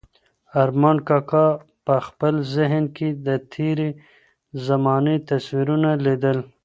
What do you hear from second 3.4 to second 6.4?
تېرې زمانې تصویرونه لیدل.